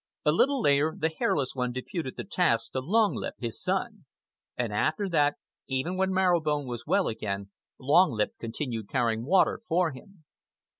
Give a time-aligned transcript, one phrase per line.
[0.25, 4.05] A little later, the Hairless One deputed the task to Long Lip, his son.
[4.57, 5.35] And after that,
[5.67, 10.23] even when Marrow Bone was well again, Long Lip continued carrying water for him.